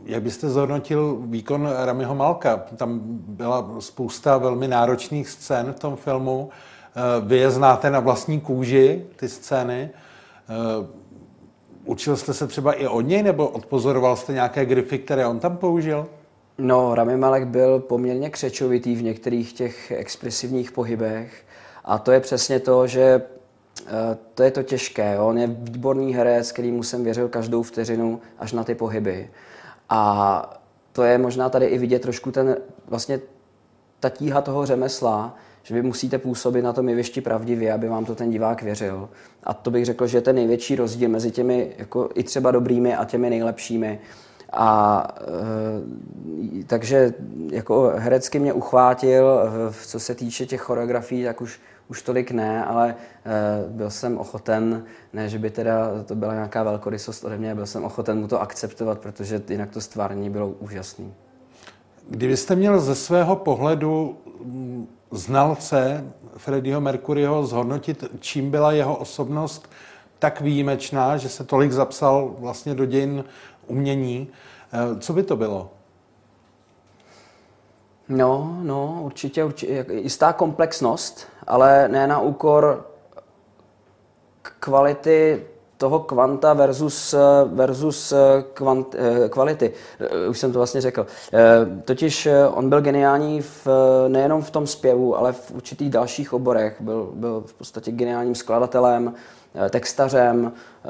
Jak 0.06 0.24
byste 0.24 0.50
zhodnotil 0.50 1.18
výkon 1.22 1.70
Ramiho 1.86 2.16
Malka? 2.16 2.58
Tam 2.78 3.00
byla 3.28 3.70
spousta 3.80 4.38
velmi 4.38 4.68
náročných 4.68 5.30
scén 5.30 5.74
v 5.74 5.80
tom 5.80 5.96
filmu. 5.96 6.50
Eh, 6.96 7.02
Vy 7.26 7.38
je 7.38 7.52
znáte 7.52 7.90
na 7.90 8.00
vlastní 8.00 8.40
kůži, 8.40 9.06
ty 9.16 9.30
scény. 9.30 9.90
Eh, 10.50 11.06
Učil 11.86 12.18
jste 12.18 12.34
se 12.34 12.48
třeba 12.48 12.74
i 12.74 12.88
od 12.88 13.02
něj, 13.02 13.24
nebo 13.24 13.48
odpozoroval 13.48 14.16
jste 14.16 14.34
nějaké 14.34 14.66
grify, 14.66 14.98
které 15.00 15.28
on 15.28 15.40
tam 15.40 15.58
použil? 15.58 16.08
No, 16.58 16.96
Rami 16.96 17.18
Malek 17.18 17.48
byl 17.48 17.80
poměrně 17.80 18.30
křečovitý 18.30 18.96
v 18.96 19.04
některých 19.04 19.54
těch 19.54 19.92
expresivních 19.92 20.72
pohybech 20.72 21.44
a 21.86 21.98
to 21.98 22.12
je 22.12 22.20
přesně 22.20 22.60
to, 22.60 22.88
že 22.88 23.22
eh, 23.88 24.18
to 24.34 24.44
je 24.44 24.52
to 24.52 24.64
těžké. 24.64 25.20
On 25.20 25.38
je 25.38 25.48
výborný 25.48 26.16
herec, 26.16 26.52
kterýmu 26.52 26.84
jsem 26.84 27.04
věřil 27.04 27.28
každou 27.28 27.64
vteřinu 27.64 28.22
až 28.40 28.52
na 28.52 28.64
ty 28.64 28.76
pohyby. 28.76 29.30
A 29.90 30.60
to 30.92 31.04
je 31.04 31.18
možná 31.18 31.50
tady 31.50 31.66
i 31.66 31.78
vidět 31.78 32.02
trošku 32.02 32.32
ten, 32.32 32.58
vlastně 32.88 33.20
ta 34.00 34.10
tíha 34.10 34.42
toho 34.42 34.66
řemesla, 34.66 35.36
že 35.64 35.76
vy 35.76 35.82
musíte 35.82 36.18
působit 36.18 36.62
na 36.62 36.74
tom 36.74 36.90
jevišti 36.90 37.22
pravdivě, 37.22 37.74
aby 37.74 37.88
vám 37.88 38.06
to 38.06 38.16
ten 38.16 38.32
divák 38.32 38.62
věřil. 38.62 39.10
A 39.44 39.54
to 39.54 39.72
bych 39.72 39.86
řekl, 39.86 40.08
že 40.08 40.18
je 40.18 40.22
ten 40.22 40.36
největší 40.36 40.76
rozdíl 40.76 41.10
mezi 41.10 41.32
těmi 41.32 41.74
jako 41.78 42.10
i 42.14 42.24
třeba 42.24 42.52
dobrými 42.52 42.96
a 42.96 43.06
těmi 43.06 43.30
nejlepšími. 43.30 44.00
A 44.56 45.08
e, 46.60 46.64
takže 46.64 47.14
jako 47.52 47.94
herecky 47.96 48.40
mě 48.40 48.54
uchvátil, 48.54 49.40
v- 49.72 49.88
co 49.88 50.00
se 50.00 50.16
týče 50.16 50.46
těch 50.46 50.62
choreografií, 50.62 51.24
tak 51.24 51.42
už, 51.42 51.60
už 51.88 52.02
tolik 52.02 52.32
ne, 52.32 52.66
ale 52.66 52.90
e, 52.90 53.70
byl 53.70 53.90
jsem 53.90 54.18
ochoten, 54.18 54.84
ne, 55.14 55.30
že 55.30 55.40
by 55.40 55.50
teda 55.50 56.04
to 56.06 56.16
byla 56.16 56.34
nějaká 56.34 56.64
velkorysost 56.64 57.24
ode 57.24 57.38
mě, 57.38 57.56
byl 57.56 57.66
jsem 57.66 57.84
ochoten 57.84 58.20
mu 58.20 58.28
to 58.28 58.42
akceptovat, 58.42 59.00
protože 59.00 59.42
jinak 59.50 59.70
to 59.70 59.82
stvárnění 59.82 60.30
bylo 60.30 60.48
úžasné. 60.50 61.06
Kdybyste 62.10 62.56
měl 62.56 62.80
ze 62.80 62.96
svého 62.96 63.36
pohledu 63.36 64.18
mm, 64.44 64.88
znalce 65.12 66.04
Freddieho 66.38 66.82
Mercuryho 66.82 67.46
zhodnotit, 67.46 68.04
čím 68.20 68.52
byla 68.52 68.72
jeho 68.72 68.96
osobnost 68.96 69.70
tak 70.26 70.42
výjimečná, 70.42 71.18
že 71.18 71.30
se 71.30 71.44
tolik 71.44 71.72
zapsal 71.72 72.36
vlastně 72.40 72.76
do 72.76 72.86
dějin 72.86 73.24
umění, 73.68 74.28
eh, 74.74 75.00
co 75.00 75.14
by 75.14 75.24
to 75.24 75.36
bylo? 75.36 75.70
No, 78.10 78.58
no, 78.62 79.00
určitě, 79.02 79.44
určitě 79.44 79.86
jistá 79.92 80.34
komplexnost, 80.34 81.28
ale 81.48 81.88
ne 81.88 82.08
na 82.08 82.20
úkor 82.20 82.86
kvality 84.60 85.46
toho 85.78 86.00
kvanta 86.00 86.54
versus, 86.54 87.16
versus 87.46 88.14
kvant, 88.54 88.96
eh, 88.96 89.30
kvality. 89.30 89.74
Eh, 90.00 90.28
Už 90.30 90.40
jsem 90.40 90.52
to 90.52 90.60
vlastně 90.60 90.82
řekl. 90.82 91.08
Eh, 91.34 91.82
Totiž 91.86 92.26
eh, 92.26 92.48
on 92.48 92.70
byl 92.70 92.82
geniální 92.82 93.42
v, 93.42 93.68
nejenom 94.08 94.42
v 94.42 94.52
tom 94.52 94.68
zpěvu, 94.68 95.18
ale 95.18 95.34
v 95.34 95.52
určitých 95.52 95.90
dalších 95.90 96.34
oborech. 96.34 96.82
Byl, 96.82 97.10
byl 97.14 97.44
v 97.46 97.54
podstatě 97.54 97.92
geniálním 97.92 98.36
skladatelem, 98.36 99.14
eh, 99.16 99.45
textařem, 99.70 100.52
eh, 100.52 100.88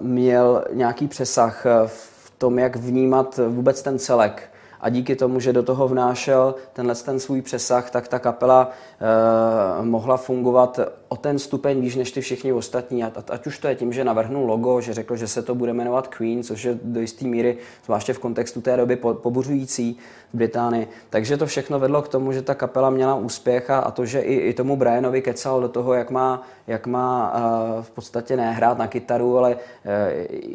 měl 0.00 0.64
nějaký 0.72 1.08
přesah 1.08 1.66
eh, 1.66 1.70
v 1.86 2.32
tom, 2.38 2.58
jak 2.58 2.76
vnímat 2.76 3.40
vůbec 3.48 3.82
ten 3.82 3.98
celek. 3.98 4.53
A 4.84 4.88
díky 4.88 5.16
tomu, 5.16 5.40
že 5.40 5.52
do 5.52 5.62
toho 5.62 5.88
vnášel 5.88 6.54
tenhle 6.72 6.94
ten 6.94 7.20
svůj 7.20 7.42
přesah, 7.42 7.90
tak 7.90 8.08
ta 8.08 8.18
kapela 8.18 8.70
eh, 8.70 9.84
mohla 9.84 10.16
fungovat 10.16 10.80
o 11.08 11.16
ten 11.16 11.38
stupeň 11.38 11.80
výš 11.80 11.96
než 11.96 12.12
ty 12.12 12.20
všichni 12.20 12.52
ostatní. 12.52 13.04
Ať, 13.04 13.12
ať 13.30 13.46
už 13.46 13.58
to 13.58 13.68
je 13.68 13.74
tím, 13.74 13.92
že 13.92 14.04
navrhnul 14.04 14.46
logo, 14.46 14.80
že 14.80 14.94
řekl, 14.94 15.16
že 15.16 15.28
se 15.28 15.42
to 15.42 15.54
bude 15.54 15.72
jmenovat 15.72 16.08
Queen, 16.08 16.42
což 16.42 16.64
je 16.64 16.78
do 16.82 17.00
jisté 17.00 17.24
míry, 17.24 17.58
zvláště 17.84 18.12
v 18.12 18.18
kontextu 18.18 18.60
té 18.60 18.76
doby, 18.76 18.96
po, 18.96 19.14
pobuřující 19.14 19.98
v 20.32 20.36
Británii. 20.36 20.88
Takže 21.10 21.36
to 21.36 21.46
všechno 21.46 21.78
vedlo 21.78 22.02
k 22.02 22.08
tomu, 22.08 22.32
že 22.32 22.42
ta 22.42 22.54
kapela 22.54 22.90
měla 22.90 23.14
úspěch 23.14 23.70
a, 23.70 23.78
a 23.78 23.90
to, 23.90 24.06
že 24.06 24.20
i, 24.20 24.34
i 24.34 24.54
tomu 24.54 24.76
Brianovi 24.76 25.22
kecal 25.22 25.60
do 25.60 25.68
toho, 25.68 25.94
jak 25.94 26.10
má, 26.10 26.42
jak 26.66 26.86
má 26.86 27.32
uh, 27.32 27.82
v 27.82 27.90
podstatě 27.90 28.36
nehrát 28.36 28.78
na 28.78 28.86
kytaru, 28.86 29.38
ale 29.38 29.54
uh, 29.54 29.60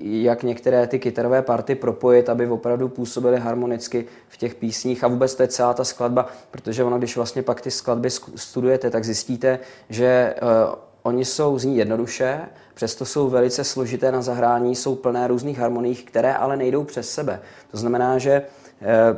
jak 0.01 0.43
některé 0.43 0.87
ty 0.87 0.99
kytarové 0.99 1.41
party 1.41 1.75
propojit, 1.75 2.29
aby 2.29 2.47
opravdu 2.47 2.89
působily 2.89 3.39
harmonicky 3.39 4.05
v 4.27 4.37
těch 4.37 4.55
písních 4.55 5.03
a 5.03 5.07
vůbec 5.07 5.35
to 5.35 5.43
je 5.43 5.47
celá 5.47 5.73
ta 5.73 5.83
skladba, 5.83 6.27
protože 6.51 6.83
ono, 6.83 6.97
když 6.97 7.15
vlastně 7.15 7.41
pak 7.41 7.61
ty 7.61 7.71
skladby 7.71 8.09
studujete, 8.35 8.89
tak 8.89 9.05
zjistíte, 9.05 9.59
že 9.89 10.35
uh, 10.41 10.75
oni 11.03 11.25
jsou 11.25 11.59
zní 11.59 11.77
jednoduše, 11.77 12.41
přesto 12.73 13.05
jsou 13.05 13.29
velice 13.29 13.63
složité 13.63 14.11
na 14.11 14.21
zahrání, 14.21 14.75
jsou 14.75 14.95
plné 14.95 15.27
různých 15.27 15.59
harmonií, 15.59 15.95
které 15.95 16.33
ale 16.33 16.57
nejdou 16.57 16.83
přes 16.83 17.09
sebe. 17.09 17.41
To 17.71 17.77
znamená, 17.77 18.17
že 18.17 18.41
uh, 18.81 19.17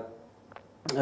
uh, 0.93 0.99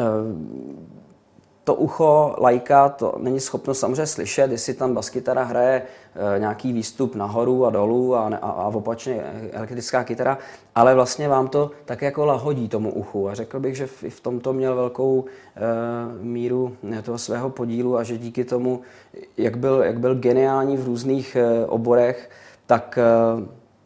to 1.70 1.74
ucho 1.74 2.34
lajka 2.38 2.88
to 2.88 3.14
není 3.18 3.40
schopno 3.40 3.74
samozřejmě 3.74 4.06
slyšet, 4.06 4.50
jestli 4.50 4.74
tam 4.74 4.94
baskytara 4.94 5.42
hraje 5.44 5.82
e, 6.36 6.38
nějaký 6.38 6.72
výstup 6.72 7.14
nahoru 7.14 7.66
a 7.66 7.70
dolů 7.70 8.16
a, 8.16 8.26
a, 8.26 8.36
a 8.36 8.66
opačně 8.66 9.22
elektrická 9.52 10.04
kytara, 10.04 10.38
ale 10.74 10.94
vlastně 10.94 11.28
vám 11.28 11.48
to 11.48 11.70
tak 11.84 12.02
jako 12.02 12.24
lahodí 12.24 12.68
tomu 12.68 12.92
uchu 12.92 13.28
a 13.28 13.34
řekl 13.34 13.60
bych, 13.60 13.76
že 13.76 13.86
v, 13.86 14.04
v 14.08 14.20
tomto 14.20 14.52
měl 14.52 14.74
velkou 14.74 15.24
e, 15.24 15.60
míru 16.22 16.76
toho 17.02 17.18
svého 17.18 17.50
podílu 17.50 17.96
a 17.96 18.02
že 18.02 18.18
díky 18.18 18.44
tomu, 18.44 18.80
jak 19.36 19.58
byl, 19.58 19.82
jak 19.82 20.00
byl 20.00 20.14
geniální 20.14 20.76
v 20.76 20.86
různých 20.86 21.36
e, 21.36 21.66
oborech, 21.66 22.30
tak 22.66 22.98
e, 22.98 23.02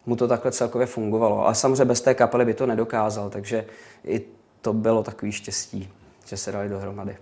mu 0.06 0.16
to 0.16 0.28
takhle 0.28 0.52
celkově 0.52 0.86
fungovalo. 0.86 1.44
Ale 1.44 1.54
samozřejmě 1.54 1.84
bez 1.84 2.00
té 2.00 2.14
kapely 2.14 2.44
by 2.44 2.54
to 2.54 2.66
nedokázal, 2.66 3.30
takže 3.30 3.64
i 4.04 4.22
to 4.60 4.72
bylo 4.72 5.02
takový 5.02 5.32
štěstí, 5.32 5.88
že 6.26 6.36
se 6.36 6.52
dali 6.52 6.68
dohromady. 6.68 7.16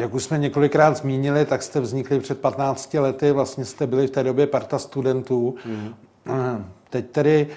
Jak 0.00 0.14
už 0.14 0.24
jsme 0.24 0.38
několikrát 0.38 0.96
zmínili, 0.96 1.44
tak 1.44 1.62
jste 1.62 1.80
vznikli 1.80 2.20
před 2.20 2.40
15 2.40 2.94
lety, 2.94 3.32
vlastně 3.32 3.64
jste 3.64 3.86
byli 3.86 4.06
v 4.06 4.10
té 4.10 4.22
době 4.22 4.46
parta 4.46 4.78
studentů. 4.78 5.54
Mm. 5.64 5.94
Teď 6.90 7.10
tedy, 7.10 7.48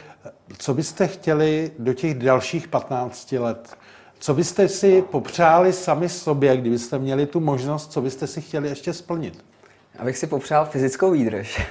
co 0.57 0.73
byste 0.73 1.07
chtěli 1.07 1.71
do 1.79 1.93
těch 1.93 2.13
dalších 2.13 2.67
15 2.67 3.31
let? 3.31 3.77
Co 4.19 4.33
byste 4.33 4.67
si 4.67 5.01
popřáli 5.01 5.73
sami 5.73 6.09
sobě, 6.09 6.57
kdybyste 6.57 6.99
měli 6.99 7.25
tu 7.25 7.39
možnost, 7.39 7.91
co 7.91 8.01
byste 8.01 8.27
si 8.27 8.41
chtěli 8.41 8.69
ještě 8.69 8.93
splnit? 8.93 9.45
Abych 9.99 10.17
si 10.17 10.27
popřál 10.27 10.65
fyzickou 10.65 11.11
výdrž, 11.11 11.61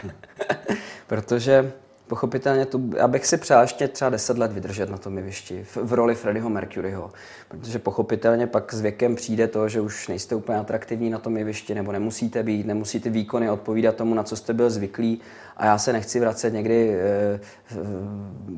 protože 1.07 1.73
pochopitelně 2.12 2.66
tu, 2.66 2.90
abych 3.01 3.27
si 3.27 3.37
přál 3.37 3.62
ještě 3.62 3.88
třeba 3.88 4.11
10 4.11 4.38
let 4.38 4.53
vydržet 4.53 4.90
na 4.90 4.98
tom 4.98 5.16
jevišti 5.16 5.64
v, 5.64 5.77
v 5.77 5.92
roli 5.92 6.14
Freddieho 6.14 6.51
Mercuryho, 6.51 7.11
protože 7.48 7.79
pochopitelně 7.79 8.46
pak 8.46 8.72
s 8.72 8.81
věkem 8.81 9.16
přijde 9.16 9.48
to, 9.48 9.68
že 9.68 9.81
už 9.81 10.09
nejste 10.09 10.35
úplně 10.35 10.59
atraktivní 10.59 11.11
na 11.11 11.18
tom 11.18 11.37
jevišti, 11.37 11.75
nebo 11.75 11.92
nemusíte 11.92 12.42
být, 12.42 12.66
nemusíte 12.66 13.11
výkony 13.11 13.51
odpovídat 13.51 13.96
tomu, 13.96 14.14
na 14.14 14.22
co 14.22 14.37
jste 14.37 14.53
byl 14.55 14.70
zvyklý 14.70 15.20
a 15.57 15.66
já 15.66 15.79
se 15.79 15.92
nechci 15.92 16.20
vracet 16.20 16.51
někdy 16.51 16.94
e, 16.94 17.40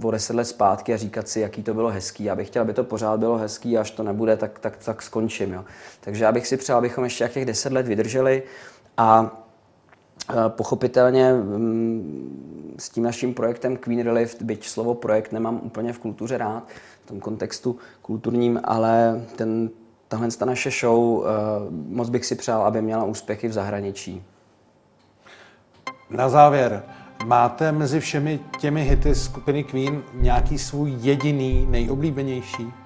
o 0.02 0.10
10 0.10 0.36
let 0.36 0.44
zpátky 0.44 0.94
a 0.94 0.96
říkat 0.96 1.28
si, 1.28 1.40
jaký 1.40 1.62
to 1.62 1.74
bylo 1.74 1.90
hezký. 1.90 2.24
Já 2.24 2.36
bych 2.36 2.48
chtěl, 2.48 2.62
aby 2.62 2.72
to 2.72 2.84
pořád 2.84 3.20
bylo 3.20 3.38
hezký 3.38 3.78
a 3.78 3.80
až 3.80 3.90
to 3.90 4.02
nebude, 4.02 4.36
tak, 4.36 4.58
tak, 4.58 4.76
tak 4.76 5.02
skončím. 5.02 5.52
Jo. 5.52 5.64
Takže 6.00 6.24
já 6.24 6.32
bych 6.32 6.46
si 6.46 6.56
přál, 6.56 6.78
abychom 6.78 7.04
ještě 7.04 7.28
těch 7.28 7.44
10 7.44 7.72
let 7.72 7.86
vydrželi 7.86 8.42
a 8.96 9.40
Pochopitelně 10.48 11.32
mm, 11.32 12.74
s 12.78 12.88
tím 12.88 13.04
naším 13.04 13.34
projektem 13.34 13.76
Queen 13.76 14.02
Relief, 14.02 14.42
byť 14.42 14.68
slovo 14.68 14.94
projekt 14.94 15.32
nemám 15.32 15.60
úplně 15.62 15.92
v 15.92 15.98
kultuře 15.98 16.38
rád, 16.38 16.62
v 17.04 17.08
tom 17.08 17.20
kontextu 17.20 17.76
kulturním, 18.02 18.60
ale 18.64 19.24
ten, 19.36 19.70
tahle 20.08 20.28
ta 20.28 20.44
naše 20.44 20.70
show, 20.70 21.24
moc 21.88 22.08
bych 22.08 22.24
si 22.26 22.34
přál, 22.34 22.62
aby 22.62 22.82
měla 22.82 23.04
úspěchy 23.04 23.48
v 23.48 23.52
zahraničí. 23.52 24.22
Na 26.10 26.28
závěr, 26.28 26.82
máte 27.26 27.72
mezi 27.72 28.00
všemi 28.00 28.40
těmi 28.60 28.82
hity 28.82 29.14
skupiny 29.14 29.64
Queen 29.64 30.02
nějaký 30.14 30.58
svůj 30.58 30.94
jediný, 31.00 31.66
nejoblíbenější? 31.70 32.83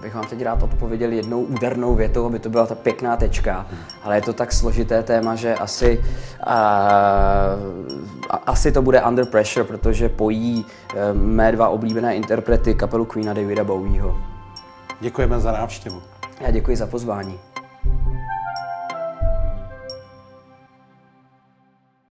Bych 0.00 0.14
vám 0.14 0.26
teď 0.26 0.42
rád 0.42 0.62
odpověděl 0.62 1.12
jednou 1.12 1.40
údernou 1.40 1.94
větou, 1.94 2.26
aby 2.26 2.38
to 2.38 2.50
byla 2.50 2.66
ta 2.66 2.74
pěkná 2.74 3.16
tečka, 3.16 3.66
ale 4.02 4.16
je 4.16 4.22
to 4.22 4.32
tak 4.32 4.52
složité 4.52 5.02
téma, 5.02 5.34
že 5.34 5.54
asi, 5.54 6.04
uh, 6.46 6.52
asi 8.46 8.72
to 8.72 8.82
bude 8.82 9.02
Under 9.02 9.24
Pressure, 9.24 9.64
protože 9.64 10.08
pojí 10.08 10.64
uh, 10.64 11.00
mé 11.20 11.52
dva 11.52 11.68
oblíbené 11.68 12.16
interprety 12.16 12.74
kapelu 12.74 13.04
Queen 13.04 13.30
a 13.30 13.32
Davida 13.32 13.64
Bowieho. 13.64 14.16
Děkujeme 15.00 15.40
za 15.40 15.52
návštěvu. 15.52 16.02
Já 16.40 16.50
děkuji 16.50 16.76
za 16.76 16.86
pozvání. 16.86 17.49